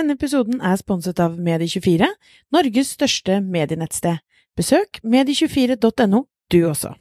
[0.00, 2.06] Denne episoden er sponset av Medie24,
[2.56, 4.22] Norges største medienettsted.
[4.56, 6.94] Besøk medie24.no, du også.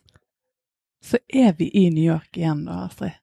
[0.99, 3.15] Så er vi i New York igjen da, Astrid.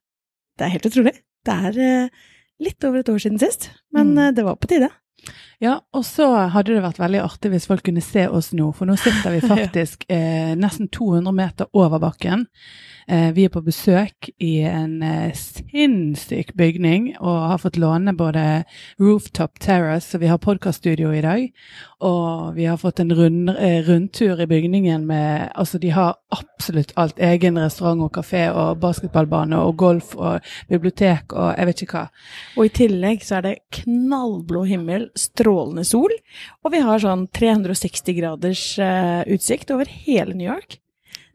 [0.57, 1.13] Det er helt utrolig.
[1.45, 2.23] Det er eh,
[2.65, 4.17] litt over et år siden sist, men Mm.
[4.23, 4.89] eh, det var på tide.
[5.61, 8.89] Ja, og så hadde det vært veldig artig hvis folk kunne se oss nå, for
[8.89, 12.47] nå sitter vi faktisk eh, nesten 200 meter over bakken.
[13.09, 18.41] Eh, vi er på besøk i en eh, sinnssyk bygning og har fått låne både
[18.99, 21.45] Rooftop Terrace, så vi har podkaststudio i dag,
[22.03, 26.91] og vi har fått en rund, eh, rundtur i bygningen med Altså, de har absolutt
[26.97, 27.15] alt.
[27.23, 32.09] Egen restaurant og kafé og basketballbane og golf og bibliotek og jeg vet ikke hva.
[32.57, 36.11] Og i tillegg så er det knallblå himmel, strålende sol,
[36.65, 38.65] og vi har sånn 360 graders
[39.31, 40.81] utsikt over hele New York.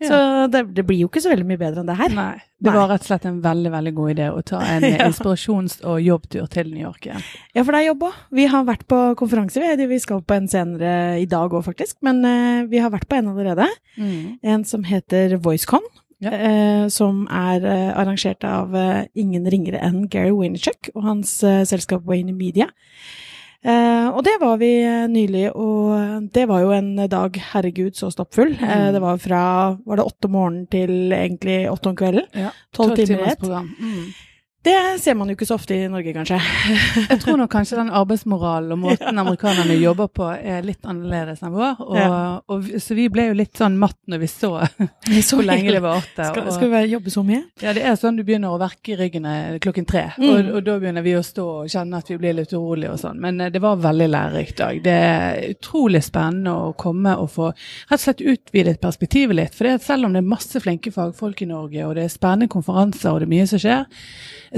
[0.02, 0.08] Ja.
[0.10, 2.12] Så det, det blir jo ikke så veldig mye bedre enn det her.
[2.16, 2.32] Nei.
[2.62, 5.06] Det var rett og slett en veldig veldig god idé å ta en Ja.
[5.08, 7.24] inspirasjons- og jobbtur til New York igjen.
[7.56, 8.20] Ja, for det er jobb òg.
[8.38, 9.62] Vi har vært på konferanse.
[9.62, 10.92] Vi, vi skal på en senere
[11.22, 11.96] i dag òg, faktisk.
[12.06, 13.66] Men uh, vi har vært på en allerede.
[13.98, 15.84] En som heter VoiceCon.
[16.22, 16.30] Ja.
[16.38, 18.76] Uh, som er uh, arrangert av
[19.18, 22.68] ingen ringere enn Gary Vaynerchuk og hans selskap Wayne Media.
[23.64, 28.10] Eh, og det var vi eh, nylig, og det var jo en dag, herregud, så
[28.10, 28.56] stappfull.
[28.58, 28.92] Eh, Mm.
[28.92, 29.42] det var fra
[29.86, 32.26] var det åtte om morgenen til egentlig åtte om kvelden.
[32.34, 32.50] Ja.
[32.74, 33.40] Tolv timer i ett.
[34.62, 36.36] Det ser man jo ikke så ofte i Norge, kanskje.
[37.10, 41.50] Jeg tror nok kanskje den arbeidsmoralen og måten amerikanerne jobber på er litt annerledes enn
[41.56, 41.80] vår.
[41.82, 42.10] Og, Ja.
[42.46, 46.28] og, så vi ble jo litt sånn matt når vi så hvor lenge det varte.
[46.30, 47.40] Skal, skal vi jobbe så mye?
[47.64, 50.28] Ja, det er sånn du begynner å verke i ryggen eh, klokken tre, Mm.
[50.30, 53.00] og, og da begynner vi å stå og kjenne at vi blir litt urolige og
[53.02, 53.18] sånn.
[53.22, 54.78] Men eh, det var veldig lærerikt dag.
[54.84, 59.58] Det er utrolig spennende å komme og få rett og slett utvidet perspektivet litt.
[59.58, 63.10] For selv om det er masse flinke fagfolk i Norge, og det er spennende konferanser
[63.10, 63.86] og det er mye som skjer,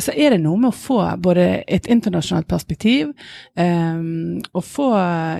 [0.02, 3.12] så er det noe med å få både et internasjonalt perspektiv
[3.56, 4.88] um, og få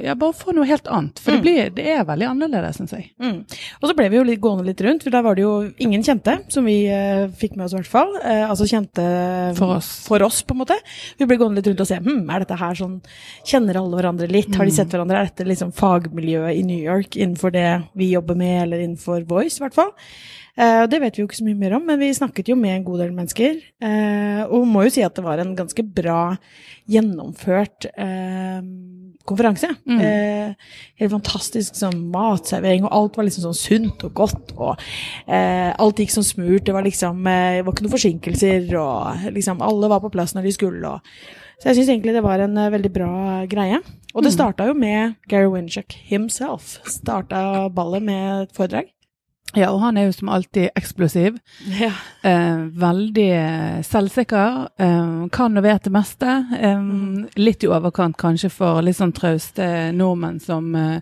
[0.05, 1.19] Ja, bare få noe helt annet.
[1.23, 1.43] For det, Mm.
[1.45, 3.11] blir, det er veldig annerledes, syns jeg.
[3.21, 3.41] Mm.
[3.83, 6.03] Og så ble vi jo litt gående litt rundt, for der var det jo ingen
[6.03, 8.15] kjente, som vi uh, fikk med oss i hvert fall.
[8.23, 9.05] Uh, altså kjente
[9.59, 9.91] For oss.
[10.07, 10.79] for oss, på en måte.
[11.19, 13.01] Vi ble gående litt rundt og se, hm, er dette her sånn,
[13.45, 14.55] kjenner alle hverandre litt?
[14.55, 15.19] Har de sett hverandre?
[15.25, 19.59] Er dette liksom fagmiljøet i New York innenfor det vi jobber med, eller innenfor Voice,
[19.59, 19.93] i hvert fall?
[20.57, 22.77] Eh, det vet vi jo ikke så mye mer om, men vi snakket jo med
[22.77, 23.57] en god del mennesker.
[23.83, 26.37] Eh, og må jo si at det var en ganske bra
[26.91, 28.61] gjennomført eh,
[29.27, 29.71] konferanse.
[29.89, 30.55] Mm.
[31.01, 34.53] Helt fantastisk sånn matservering, og alt var liksom sånn sunt og godt.
[34.55, 34.85] Og
[35.27, 36.67] eh, alt gikk som smurt.
[36.69, 40.47] Det var liksom det var ikke noen forsinkelser, og liksom alle var på plass når
[40.47, 40.95] de skulle.
[40.95, 41.15] Og,
[41.59, 43.13] så jeg syns egentlig det var en veldig bra
[43.51, 43.81] greie.
[44.15, 44.37] Og det Mm.
[44.37, 46.77] starta jo med Gary Winchuk himself.
[46.87, 48.94] Starta ballet med et foredrag.
[49.57, 51.39] Ja, og han er jo som alltid eksplosiv.
[51.81, 51.91] Ja.
[52.23, 54.69] Eh, veldig eh, selvsikker.
[54.79, 56.47] Eh, kan og vet det meste.
[56.61, 57.29] Eh, Mm.
[57.37, 61.01] Litt i overkant kanskje for litt sånn trauste nordmenn som eh,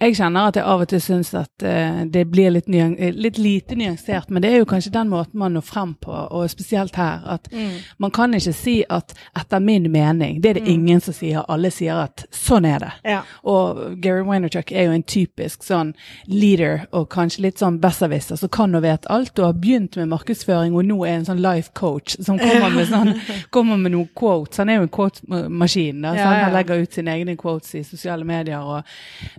[0.00, 3.76] Jeg kjenner at jeg av og til syns at eh, det blir litt, litt lite
[3.78, 7.20] nyansert, men det er jo kanskje den måten man når frem på, og spesielt her.
[7.26, 7.70] At Mm.
[7.98, 10.68] man kan ikke si at 'etter min mening', det er det Mm.
[10.74, 11.44] ingen som sier.
[11.48, 12.92] Alle sier at 'sånn er det'.
[13.04, 13.20] ja.
[13.44, 15.94] Og Gary Vaynerchuk er jo en typisk sånn
[16.26, 20.08] leader og kanskje litt sånn besserwisser som kan og vet alt og har begynt med
[20.12, 23.12] markedsføring og nå er en sånn life coach som kommer med, sånn,
[23.54, 24.62] kommer med noen quotes.
[24.62, 26.02] Han er jo en quote-maskin.
[26.06, 28.62] Ja, Ja, Han legger ut sine egne quotes i sosiale medier.
[28.62, 28.82] Og,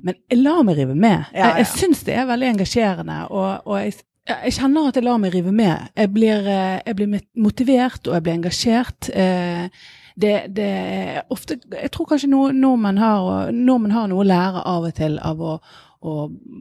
[0.03, 1.25] men lar meg rive med.
[1.33, 3.21] Ja, Jeg, jeg syns det er veldig engasjerende.
[3.29, 3.93] og, og jeg
[4.23, 5.89] jeg kjenner at jeg lar meg rive med.
[5.99, 7.09] Jeg blir, eh, jeg blir
[7.43, 9.09] motivert, og jeg blir engasjert.
[9.11, 9.67] Eh,
[10.15, 14.83] Det, det ofte Jeg tror kanskje no, nordmenn, har, nordmenn har noe å lære av
[14.85, 15.55] og til av å,
[16.03, 16.13] å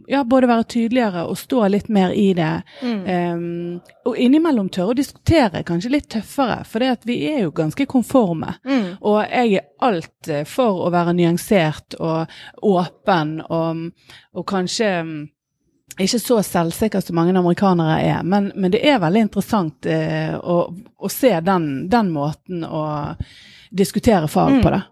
[0.07, 2.53] ja, både være tydeligere og stå litt mer i det.
[2.83, 3.03] Mm.
[3.03, 7.55] Um, og innimellom tørre å diskutere kanskje litt tøffere, for det at vi er jo
[7.57, 8.55] ganske konforme.
[8.65, 8.89] Mm.
[9.01, 12.31] Og jeg er alt eh, for å være nyansert og
[12.63, 13.87] åpen og,
[14.39, 15.17] og kanskje mm,
[16.01, 20.63] ikke så selvsikker som mange amerikanere er, men, men det er veldig interessant eh, å,
[20.73, 22.85] å se den, den måten å
[23.73, 24.83] diskutere fag på, det.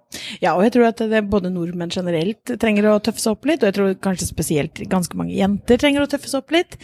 [0.43, 3.63] Ja, og jeg tror at det, både nordmenn generelt trenger å tøffe seg opp litt,
[3.63, 6.75] og jeg tror kanskje spesielt ganske mange jenter trenger å tøffe seg opp litt.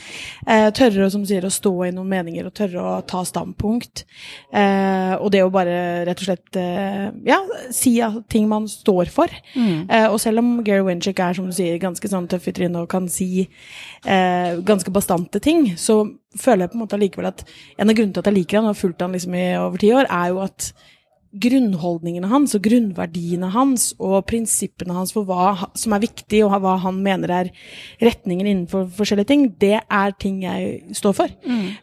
[0.46, 4.04] Eh, tørre som du sier, å stå i noen meninger, og tørre å ta standpunkt.
[4.52, 7.40] Eh, og det å bare rett og slett eh, ja,
[7.74, 7.96] si
[8.30, 9.32] ting man står for.
[9.88, 12.84] Eh, og selv om Gary Winchick er, som du sier, ganske sånn tøff i trynet
[12.84, 16.04] og kan si eh, ganske bastante ting, så
[16.36, 17.46] føler jeg på en måte allikevel at
[17.80, 19.82] en av grunnene til at jeg liker han og har fulgt han liksom i over
[19.82, 20.70] ti år, er jo at
[21.42, 26.76] grunnholdningene hans og grunnverdiene hans og prinsippene hans for hva som er viktig, og hva
[26.82, 27.50] han mener er
[28.02, 31.34] retningen innenfor forskjellige ting, det er ting jeg står for.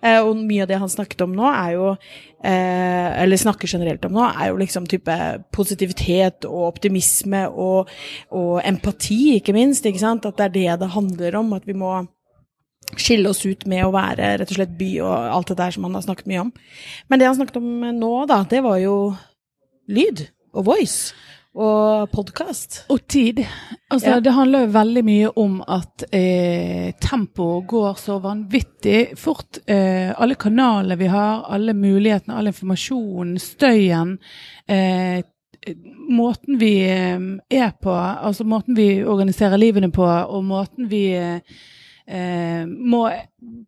[0.02, 4.06] Eh, og mye av det han snakket om nå, er jo eh, Eller snakker generelt
[4.06, 5.18] om nå, er jo liksom type
[5.54, 7.92] positivitet og optimisme og,
[8.32, 9.86] og empati, ikke minst.
[9.86, 10.26] ikke sant?
[10.26, 11.54] At det er det det handler om.
[11.54, 11.94] At vi må
[13.00, 15.86] skille oss ut med å være rett og slett by og alt det der som
[15.88, 16.52] han har snakket mye om.
[17.10, 18.98] Men det han snakket om nå, da, det var jo
[19.88, 21.14] lyd og voice
[21.54, 22.86] og podkast.
[22.90, 23.44] Og tid.
[23.92, 24.20] Altså, Ja.
[24.20, 29.60] Det handler jo veldig mye om at eh, tempoet går så vanvittig fort.
[29.68, 34.18] Eh, alle kanalene vi har, alle mulighetene, all informasjonen, støyen.
[34.68, 35.22] Eh,
[36.10, 37.20] måten vi eh,
[37.50, 41.38] er på, altså måten vi organiserer livene på, og måten vi eh,
[42.08, 43.10] eh, må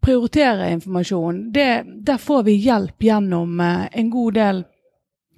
[0.02, 4.66] prioritere informasjon, det, der får vi hjelp gjennom eh, en god del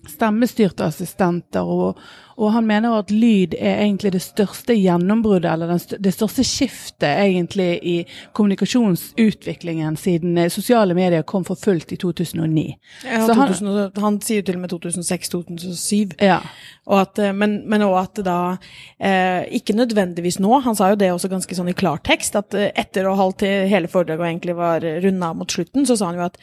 [0.09, 1.97] stemmestyrte assistenter, og,
[2.37, 7.07] og han mener at lyd er egentlig det største gjennombruddet, eller den det største skiftet
[7.09, 7.95] egentlig i
[8.37, 12.65] kommunikasjonsutviklingen siden eh, sosiale medier kom for fullt i 2009.
[13.05, 16.15] Ja, Så han- 2000, og- han sier til og med 2006-2007.
[16.21, 16.39] Ja.
[16.87, 18.57] Eh, men, men også at da
[18.99, 22.71] eh, Ikke nødvendigvis nå, han sa jo det også ganske sånn i klartekst, at eh,
[22.75, 26.15] etter å ha holdt hele foredraget og egentlig var runda mot slutten, så sa han
[26.15, 26.37] jo at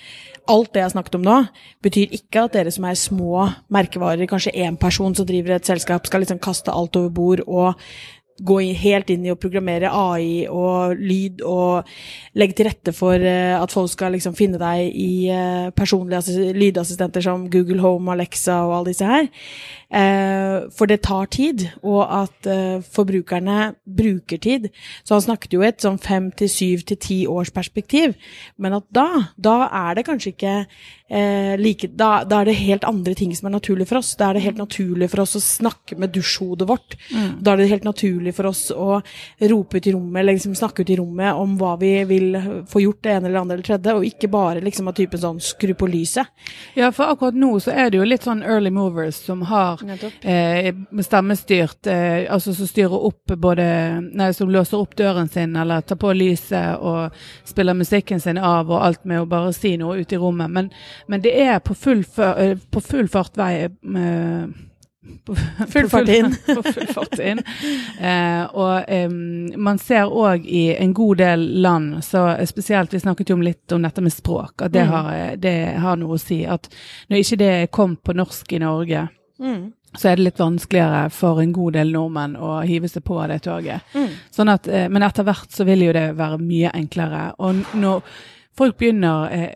[0.48, 1.38] alt det jeg har snakket om nå,
[1.82, 6.06] betyr ikke at dere som er små merkevarer, kanskje én person som driver et selskap,
[6.06, 7.80] skal liksom kaste alt over bord og
[8.42, 11.86] gå helt inn i å programmere AI og lyd og
[12.38, 17.22] legge til rette for eh, at folk skal liksom finne deg i eh, personlige lydassistenter
[17.22, 19.28] som Google Home, Alexa og alle disse her.
[19.94, 22.50] Eh, for det tar tid, og at
[22.90, 24.68] forbrukerne bruker tid.
[25.06, 28.16] Så han snakket jo et sånn fem til syv til ti års perspektiv.
[28.58, 29.08] Men at da,
[29.38, 30.56] da er det kanskje ikke
[31.10, 34.14] eh, like da, da er det helt andre ting som er naturlig for oss.
[34.18, 36.96] Da er det helt naturlig for oss å snakke med dusjhodet vårt.
[37.40, 39.00] Da er det helt naturlig for oss å
[39.50, 42.38] rope ut i rommet, eller liksom snakke ut i rommet om hva vi vil
[42.70, 45.40] få gjort det ene eller andre eller tredje, og ikke bare liksom av typen sånn
[45.44, 46.26] skru på lyset.
[46.74, 49.82] ja, for akkurat nå så er det jo litt sånn early movers som har
[50.22, 50.70] eh,
[51.04, 53.64] stemmestyrt, eh, altså som styrer opp både
[54.14, 57.14] Nei, som låser opp døren sin, eller tar på lyset og
[57.46, 60.50] spiller musikken sin av og alt med å bare si noe ute i rommet.
[60.50, 60.70] Men,
[61.08, 64.46] men det er på full, før- eh, på full fart vei eh,
[65.26, 65.34] på,
[65.68, 66.30] Full fart inn.
[66.46, 67.40] på full fart inn.
[68.00, 69.08] Eh, og eh,
[69.60, 73.72] man ser òg i en god del land, så spesielt Vi snakket jo om litt
[73.76, 74.90] om dette med språk, at det, Mm.
[74.94, 76.44] har, eh, det har noe å si.
[76.46, 76.68] At
[77.10, 79.08] når ikke det kom på norsk i Norge,
[79.40, 79.72] Mm.
[79.96, 83.42] så er det litt vanskeligere for en god del nordmenn å hive seg på det
[83.42, 83.82] toget.
[83.94, 84.08] Mm.
[84.32, 87.32] Sånn at, eh, men etter hvert så vil jo det være mye enklere.
[87.38, 88.02] Og når
[88.56, 89.54] folk begynner, eh,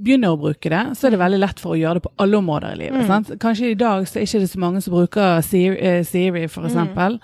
[0.00, 2.36] begynner å bruke det, så er det veldig lett for å gjøre det på alle
[2.40, 3.06] områder i livet.
[3.08, 3.38] Mm.
[3.38, 6.70] Kanskje i dag så er ikke så mange som bruker Siri, eh, Siri for Mm.
[6.70, 7.18] eksempel.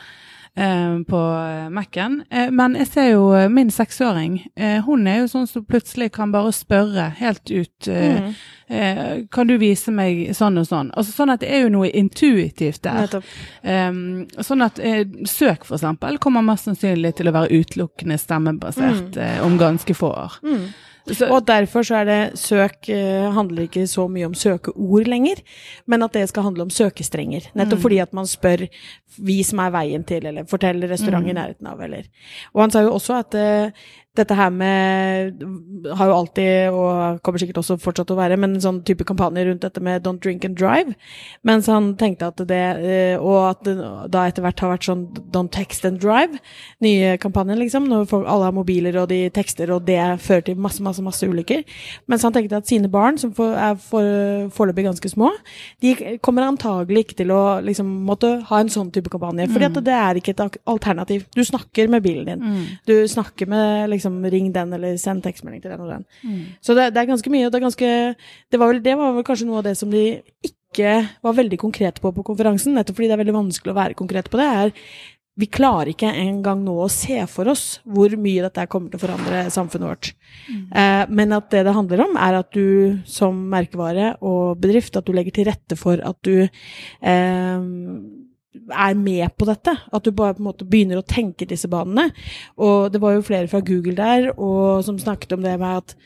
[0.56, 2.22] eh, På eh, Mac-en.
[2.30, 4.36] Eh, Men jeg ser jo min seksåring.
[4.84, 8.34] Hun er jo sånn som plutselig kan bare spørre helt ut Mm.
[9.30, 10.90] Kan du vise meg sånn og sånn?
[10.96, 13.20] Altså Sånn at det er jo noe intuitivt der.
[13.62, 14.76] Um, sånn at
[15.28, 20.12] søk, for eksempel, kommer mest sannsynlig til å være utelukkende stemmebasert eh, om ganske få
[20.16, 20.38] år.
[21.04, 21.14] Mm.
[21.14, 25.42] Så, Og derfor så er det søk eh, handler ikke så mye om søkeord lenger,
[25.86, 27.50] men at det skal handle om søkestrenger.
[27.54, 28.64] Nettopp fordi at man spør
[29.18, 32.08] vi som er veien til, eller forteller restaurant i nærheten av, eller
[32.54, 33.84] Og han sa jo også at eh,
[34.14, 35.40] dette her med
[35.98, 39.42] har jo alltid, og kommer sikkert også fortsatt å være, men en sånn type kampanje
[39.48, 40.94] rundt dette med don't drink and drive.
[41.42, 43.74] Mens han tenkte at det, eh, og at det
[44.14, 45.02] da etter hvert har vært sånn
[45.34, 46.38] don't text and drive,
[46.84, 50.62] nye kampanjen liksom, når folk, alle har mobiler og de tekster, og det fører til
[50.62, 51.64] masse, masse, masse ulykker.
[52.06, 55.32] Mens han tenkte at sine barn, som er for, foreløpig ganske små,
[55.82, 59.82] de kommer antagelig ikke til å liksom måtte ha en sånn type kampanje, fordi at
[59.90, 61.26] det er ikke et alternativ.
[61.34, 62.40] Du snakker med bilen din.
[62.44, 66.04] mm, Du snakker med liksom ring den, eller send tekstmelding til den og den.
[66.24, 66.42] mm.
[66.60, 67.88] Så det, det er ganske mye, det er ganske
[68.50, 70.04] Det var vel, det var vel kanskje noe av det som de
[70.44, 73.98] ikke var veldig konkrete på på konferansen, nettopp fordi det er veldig vanskelig å være
[73.98, 74.72] konkret på det, er
[75.34, 79.02] vi klarer ikke engang nå å se for oss hvor mye dette kommer til å
[79.02, 80.10] forandre samfunnet vårt.
[80.70, 85.06] Eh, men at det det handler om, er at du som merkevare og bedrift, at
[85.06, 87.66] du legger til rette for at du eh,
[88.70, 89.74] er med på dette.
[89.92, 92.10] At du bare på en måte begynner å tenke disse banene.
[92.56, 95.96] Og det var jo flere fra Google der og som snakket om det med at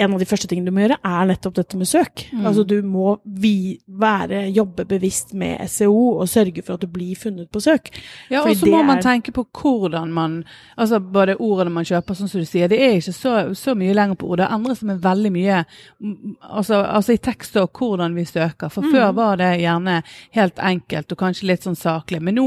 [0.00, 2.24] en av de første tingene du må gjøre, er nettopp dette med søk.
[2.32, 2.46] Mm.
[2.48, 7.14] Altså du må vi, være, jobbe bevisst med SEO og sørge for at du blir
[7.20, 7.90] funnet på søk.
[8.32, 10.44] Ja, og så må det man er- tenke på hvordan man
[10.80, 12.68] Altså både ordene man kjøper, sånn som du sier.
[12.68, 14.38] Det er ikke så, så mye lenger på ord.
[14.40, 15.58] Det endrer seg med veldig mye
[16.00, 18.70] mm, altså, altså i tekst og hvordan vi søker.
[18.72, 19.98] For før var det gjerne
[20.36, 22.22] helt enkelt og kanskje litt sånn saklig.
[22.24, 22.46] Men nå,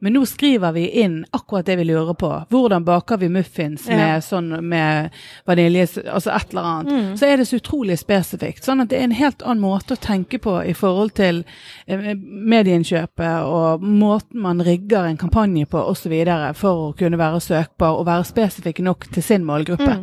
[0.00, 2.30] men nå skriver vi inn akkurat det vi lurer på.
[2.52, 3.96] Hvordan baker vi muffins Ja.
[3.96, 5.10] med, sånn, med
[5.46, 6.91] vanilje, altså et eller annet.
[7.16, 8.64] Så er det så utrolig spesifikt.
[8.66, 11.42] Sånn at det er en helt annen måte å tenke på i forhold til
[11.86, 16.14] eh, medieinnkjøpet og måten man rigger en kampanje på osv.
[16.58, 19.98] for å kunne være søkbar og være spesifikk nok til sin målgruppe.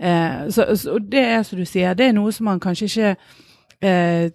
[0.00, 3.16] Eh, så, så det er som du sier, det er noe som man kanskje ikke
[3.84, 4.30] eh,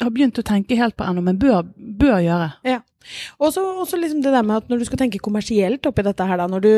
[0.00, 2.48] har begynt å tenke helt på ennå, men bør, bør gjøre.
[2.66, 2.80] Ja.
[3.38, 3.62] Og så
[3.98, 6.64] liksom det der med at når du skal tenke kommersielt oppi dette her, da, når
[6.64, 6.72] du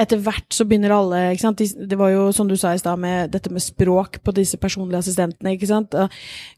[0.00, 1.62] etter hvert så begynner alle ikke sant?
[1.62, 5.02] Det var jo som du sa i stad, med dette med språk på disse personlige
[5.02, 5.54] assistentene.
[5.56, 5.94] ikke sant?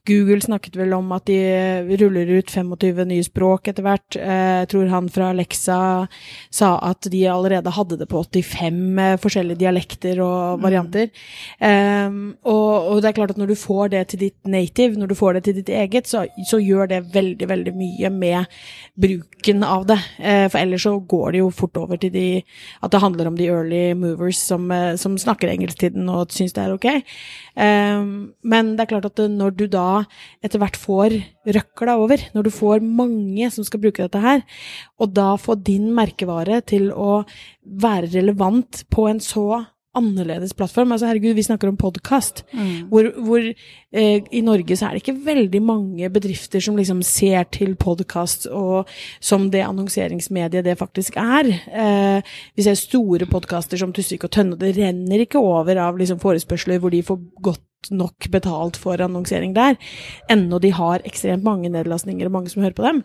[0.09, 4.19] Google snakket vel om at de ruller ut 25 nye språk etter hvert.
[4.19, 5.79] Eh, Jeg tror han fra Alexa
[6.53, 11.11] sa at de allerede hadde det på 85 eh, forskjellige dialekter og varianter.
[11.59, 15.13] Um, og, og det er klart at når du får det til ditt native, når
[15.13, 18.45] du får det til ditt eget, så, så gjør det veldig, veldig mye med
[19.05, 19.99] bruken av det.
[20.19, 22.27] Eh, for ellers så går det jo fort over til de
[22.83, 26.65] at det handler om de early movers som, eh, som snakker engelsktiden og syns det
[26.65, 26.89] er ok.
[27.55, 30.05] Um, men det er klart at når du da
[30.43, 31.19] etter hvert får
[31.55, 34.43] røkla over, når du får mange som skal bruke dette her,
[34.99, 37.23] og da få din merkevare til å
[37.63, 39.65] være relevant på en så
[39.99, 40.93] annerledes plattform.
[40.95, 42.45] Altså herregud, vi snakker om podkast.
[42.91, 47.47] Hvor, hvor eh, i Norge så er det ikke veldig mange bedrifter som liksom ser
[47.55, 48.49] til podkast
[49.21, 51.51] som det annonseringsmediet det faktisk er.
[51.51, 56.21] Eh, vi ser store podkaster som Tusvik og Tønne, det renner ikke over av liksom
[56.23, 59.77] forespørsler hvor de får godt nok betalt for annonsering der,
[60.33, 63.03] ennå de har ekstremt mange nedlastninger og mange som hører på dem.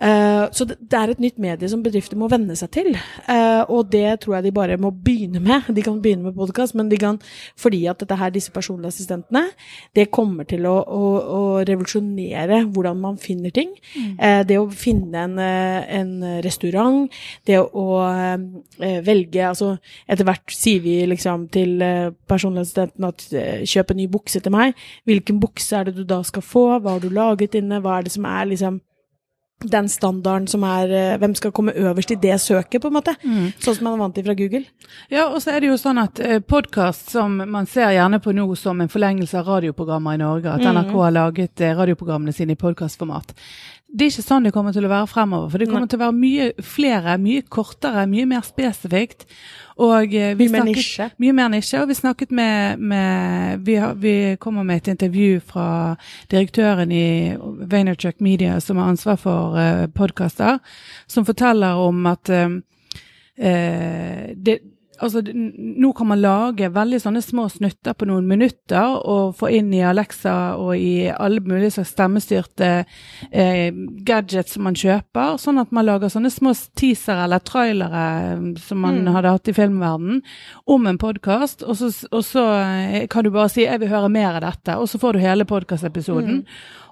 [0.00, 3.90] Eh, så det, er et nytt medie som bedrifter må venne seg til, eh, og
[3.92, 5.68] det tror jeg de bare må begynne med.
[5.68, 7.18] De kan begynne med podkast, men de kan,
[7.60, 9.44] fordi at dette her, disse personlige assistentene,
[9.94, 13.74] det kommer til å, å, å revolusjonere hvordan man finner ting.
[14.16, 17.06] Eh, det å finne en, en restaurant,
[17.46, 17.86] det å
[18.80, 19.72] velge Altså
[20.10, 23.24] etter hvert sier vi liksom til personlige personlig assistenten at
[23.68, 24.78] kjøp en ny bukse til meg.
[25.08, 26.64] Hvilken bukse er det du da skal få?
[26.80, 27.80] Hva har du laget inne?
[27.82, 28.80] Hva er det som er liksom
[29.70, 33.14] den standarden som er eh, Hvem skal komme øverst i det søket, på en måte?
[33.62, 34.64] Sånn som man er vant til fra Google.
[35.12, 38.34] Ja, og så er det jo sånn at eh, podkast, som man ser gjerne på
[38.36, 42.56] nå som en forlengelse av radioprogrammer i Norge, at NRK har laget eh, radioprogrammene sine
[42.56, 43.34] i podkastformat.
[43.92, 45.50] Det er ikke sånn det kommer til å være fremover.
[45.52, 49.26] For det kommer til å være mye flere, mye kortere, mye mer spesifikt.
[49.84, 51.08] Og eh, vi Mye snakket- nisje.
[51.20, 51.82] Mye mer nisje.
[51.82, 55.96] Og vi snakket med, med vi, har, vi kommer med et intervju fra
[56.32, 60.58] direktøren i Vaynerchuk Media, som har ansvar for uh, podkaster,
[61.06, 62.48] som forteller om at uh,
[63.36, 64.60] eh, det,
[65.02, 69.72] altså, nå kan man lage veldig sånne små snutter på noen minutter og få inn
[69.74, 72.70] i Alexa og i alle mulige slags stemmestyrte
[73.32, 73.72] eh,
[74.06, 78.78] gadgets som man kjøper, sånn at man lager sånne små teasere eller trailere eh, som
[78.86, 79.12] man Mm.
[79.14, 80.22] hadde hatt i filmverden
[80.66, 84.08] om en podkast, og, så- og så eh, kan du bare si 'jeg vil høre
[84.10, 86.44] mer av dette', og så får du hele podkastepisoden.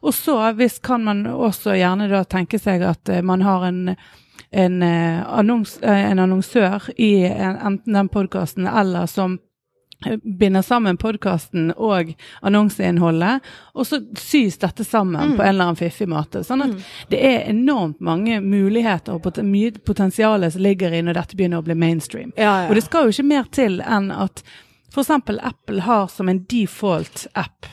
[0.03, 3.97] Og så hvis kan man også gjerne da tenke seg at eh, man har en
[4.51, 9.39] en, eh, annons, eh, en annonsør i en, enten den podkasten eller som
[10.39, 16.09] binder sammen podkasten og annonseinnholdet, og så sys dette sammen på en eller annen fiffig
[16.09, 16.41] måte.
[16.47, 21.21] Sånn at det er enormt mange muligheter og pot mye potensial som ligger i når
[21.21, 22.33] dette begynner å bli mainstream.
[22.37, 22.71] Ja, ja.
[22.71, 24.43] Og det skal jo ikke mer til enn at
[24.91, 25.13] f.eks.
[25.29, 27.69] Apple har som en default app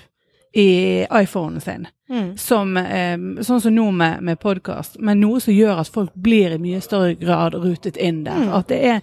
[0.57, 1.87] i iPhonen sin.
[2.09, 2.37] Mm.
[2.39, 6.55] Som, eh, sånn som nå med, med podkast, men noe som gjør at folk blir
[6.55, 8.47] i mye større grad rutet inn der.
[8.47, 8.53] Mm.
[8.57, 9.01] At det er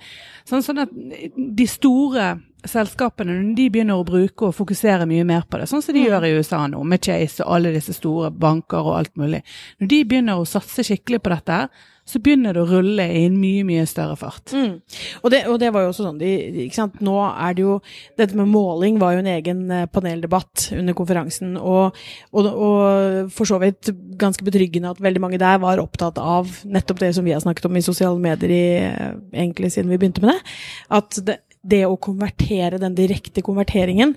[0.48, 0.94] sånn, sånn at
[1.36, 2.32] de store
[2.64, 6.00] selskapene, når de begynner å bruke og fokusere mye mer på det, sånn som de
[6.00, 6.06] Mm.
[6.08, 9.42] gjør i USA nå, med Chase og alle disse store banker og alt mulig.
[9.80, 11.68] Når de begynner å satse skikkelig på dette, her,
[12.04, 14.52] så begynner det å rulle i en mye, mye større fart.
[14.52, 14.76] Mm.
[15.22, 17.00] Og, det, og det var jo også sånn ikke sant?
[17.04, 17.78] Nå er det jo
[18.18, 21.96] Dette med måling var jo en egen eh, paneldebatt under konferansen, og,
[22.34, 27.00] og, og for så vidt ganske betryggende at veldig mange der var opptatt av nettopp
[27.02, 30.24] det som vi har snakket om i sosiale medier i, eh, egentlig siden vi begynte
[30.24, 30.54] med det.
[31.00, 34.14] At det, det å konvertere, den direkte konverteringen,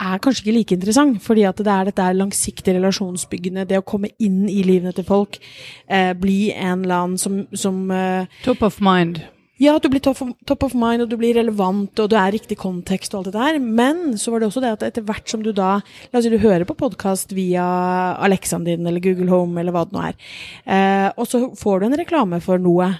[0.00, 1.20] er kanskje ikke like interessant.
[1.24, 5.04] Fordi at det er dette langsiktige langsiktig relasjonsbyggende, det å komme inn i livene til
[5.04, 5.38] folk,
[5.88, 9.22] eh, bli en eller annen som, som eh, Top of mind.
[9.60, 12.16] Ja, at du blir top of, top of mind, og du blir relevant, og du
[12.16, 13.58] er riktig kontekst og alt det der.
[13.60, 16.30] Men så var det også det at etter hvert som du da La oss si
[16.32, 20.16] du hører på podkast via Alexaen din eller Google Home eller hva det nå er,
[20.64, 22.94] eh, og så får du en reklame for noe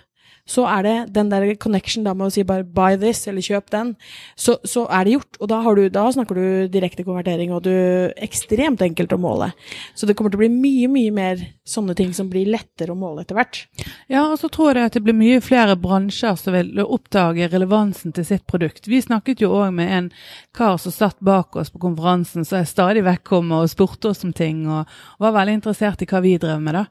[0.50, 3.70] så er det den der connection da med å si bare 'buy this' eller 'kjøp
[3.70, 3.94] den',
[4.36, 5.38] så, så er det gjort.
[5.40, 7.72] Og da, du, da, snakker du direkte konvertering, og du
[8.18, 9.52] ekstremt enkelt å måle.
[9.94, 12.98] Så det kommer til å bli mye, mye mer sånne ting som blir lettere å
[12.98, 13.62] måle etter hvert.
[14.10, 18.14] Ja, og så tror jeg at det blir mye flere bransjer som vil oppdage relevansen
[18.16, 18.88] til sitt produkt.
[18.90, 20.10] Vi snakket jo òg med en
[20.56, 24.34] kar som satt bak oss på konferansen, som stadig vekk kom og spurte oss om
[24.36, 24.90] ting, og
[25.22, 26.86] var veldig interessert i hva vi drev med, da.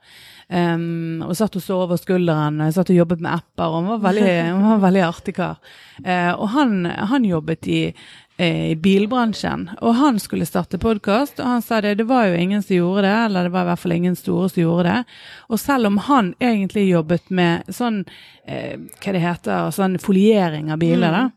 [0.50, 2.58] Um, og satt og så over skulderen.
[2.66, 3.68] Jeg satt og jobbet med apper.
[3.68, 5.60] og Han var veldig, han var veldig artig kar.
[6.02, 6.80] Uh, og han,
[7.12, 7.82] han jobbet i,
[8.40, 11.40] i, bilbransjen, og han skulle starte podkast.
[11.40, 13.70] Og han sa det, det var jo ingen som gjorde det, eller det var i
[13.72, 15.18] hvert fall ingen store som gjorde det.
[15.50, 18.06] Og selv om han egentlig jobbet med sånn,
[18.46, 21.20] eh, hva det heter, sånn foliering av biler, mm.
[21.20, 21.28] da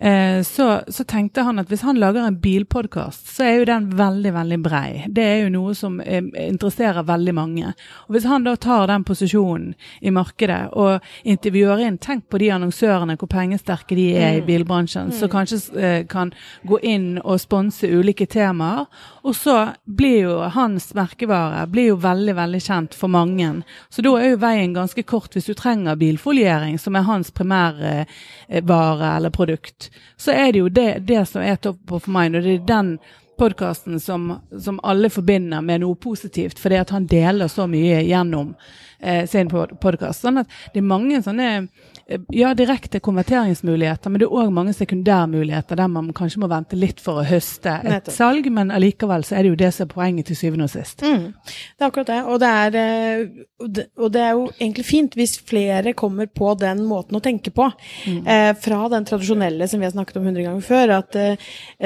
[0.00, 3.88] Eh, så, så, tenkte han at hvis han lager en bilpodkast, så er jo den
[3.98, 4.90] veldig veldig brei.
[5.10, 7.72] Det er jo noe som eh, interesserer veldig mange.
[8.06, 12.52] Og Hvis han da tar den posisjonen i markedet og intervjuer inn Tenk på de
[12.54, 14.46] annonsørene, hvor pengesterke de er i mm.
[14.46, 15.16] bilbransjen, mm.
[15.18, 16.30] som kanskje eh, kan
[16.62, 18.86] gå inn og sponse ulike temaer.
[19.26, 23.50] Og så blir jo hans merkevare blir jo veldig veldig kjent for mange.
[23.90, 29.10] Så da er jo veien ganske kort hvis du trenger bilfoliering, som er hans primærvare
[29.16, 32.58] eller produkt så er det jo det, det som er top of mind, og det
[32.58, 32.92] er den
[33.38, 38.54] podkasten som, som, alle forbinder med noe positivt, fordi at han deler så mye gjennom
[38.98, 40.24] eh, sin podkast.
[40.24, 41.52] Sånn at det er mange sånne
[42.28, 47.02] ja, direkte konverteringsmuligheter, men det er òg mange sekundærmuligheter der man kanskje må vente litt
[47.04, 48.14] for å høste et Nettopp.
[48.14, 51.04] salg, men allikevel så er det jo det som er poenget til syvende og sist.
[51.04, 51.34] Mm.
[51.36, 52.20] Det er akkurat det.
[52.24, 53.42] Og det er, eh,
[54.00, 57.68] og det er, jo egentlig fint hvis flere kommer på den måten å tenke på.
[58.06, 58.22] Mm.
[58.24, 61.36] Eh, fra den tradisjonelle som vi har snakket om hundre ganger før, at eh,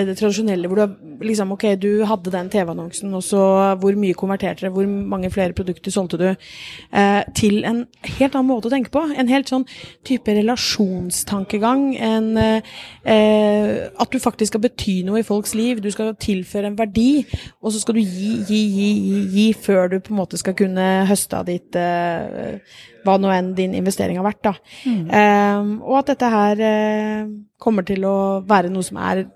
[0.07, 3.43] det tradisjonelle hvor du liksom ok, du hadde den TV-annonsen, og så
[3.83, 8.51] hvor mye konverterte det, hvor mange flere produkter solgte du, eh, til en helt annen
[8.53, 9.03] måte å tenke på.
[9.19, 9.67] En helt sånn
[10.13, 11.89] type relasjonstankegang.
[11.97, 15.83] En, eh, at du faktisk skal bety noe i folks liv.
[15.83, 17.25] Du skal tilføre en verdi,
[17.63, 20.57] og så skal du gi, gi, gi, gi, gi før du på en måte skal
[20.59, 22.59] kunne høste av ditt eh,
[23.03, 24.43] hva nå enn din investering har vært.
[24.47, 24.55] da.
[24.87, 25.05] Mm.
[25.11, 27.31] Eh, og at dette her uh,
[27.63, 29.27] kommer til å være noe som er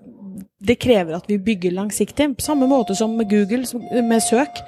[0.67, 2.29] det krever at vi bygger langsiktig.
[2.37, 3.65] På samme måte som med Google,
[4.03, 4.61] med søk.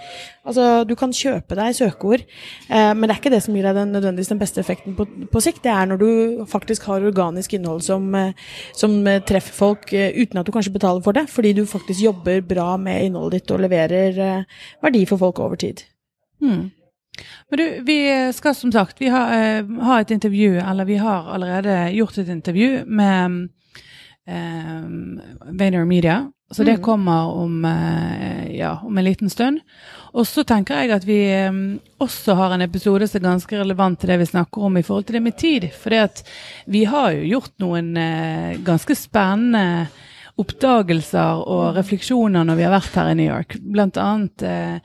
[0.45, 2.23] Altså, du kan kjøpe deg søkeord,
[2.69, 5.05] eh, men det er ikke det som gir deg den, nødvendigvis den beste effekten på,
[5.29, 5.61] på, sikt.
[5.65, 6.09] Det er når du
[6.49, 8.33] faktisk har organisk innhold som, eh,
[8.77, 12.01] som eh, treffer folk eh, uten at du kanskje betaler for det, fordi du faktisk
[12.07, 15.85] jobber bra med innholdet ditt og leverer eh, verdi for folk over tid.
[16.41, 16.69] Hmm.
[17.49, 17.99] Men du, vi
[18.33, 22.29] skal som sagt vi har, uh, ha et intervju, eller vi har allerede gjort et
[22.31, 23.49] intervju med
[24.29, 26.19] Vayner Media.
[26.51, 26.83] Så det mm.
[26.83, 29.59] kommer om, uh, ja, om en liten stund.
[30.11, 33.99] Og så tenker jeg at vi um, også har en episode som er ganske relevant
[34.01, 35.67] til det vi snakker om i forhold til det med tid.
[35.77, 35.93] For
[36.65, 39.87] vi har jo gjort noen uh, ganske spennende
[40.39, 43.57] oppdagelser og refleksjoner når vi har vært her i New York.
[43.59, 44.77] Blant annet eh,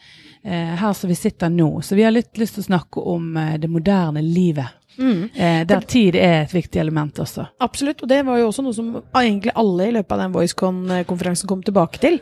[0.42, 1.68] her som vi sitter nå.
[1.78, 3.28] Så vi har litt lyst til å snakke om
[3.62, 4.74] det moderne livet.
[4.98, 5.28] Mm.
[5.34, 7.48] Eh, der tid er et viktig element også.
[7.64, 11.50] Absolutt, og det var jo også noe som egentlig alle i løpet av den VoiceCon-konferansen
[11.50, 12.20] kom tilbake til.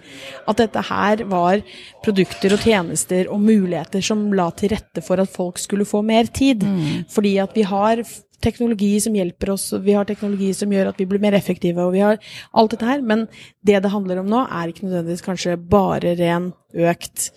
[0.48, 1.62] At dette her var
[2.04, 6.30] produkter og tjenester og muligheter som la til rette for at folk skulle få mer
[6.32, 6.64] tid.
[6.64, 7.08] Mm.
[7.12, 8.04] Fordi at vi har
[8.42, 11.94] teknologi som hjelper oss, vi har teknologi som gjør at vi blir mer effektive, og
[11.94, 12.18] vi har
[12.52, 13.02] alt dette her.
[13.06, 13.26] Men
[13.62, 17.30] det det handler om nå, er ikke nødvendigvis kanskje bare ren økt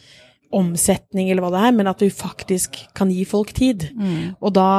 [0.55, 3.89] omsetning eller hva det er, men at vi faktisk kan gi folk tid.
[3.95, 4.35] Mm.
[4.39, 4.69] Og da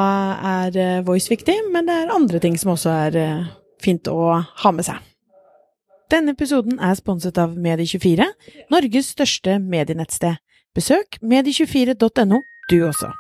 [0.53, 4.41] er uh, voice viktig, men det er andre ting som også er uh, fint å
[4.41, 5.03] ha med seg.
[6.13, 8.29] Denne episoden er sponset av Medie24,
[8.71, 10.39] Norges største medienettsted.
[10.77, 13.11] Besøk medie24.no, du også.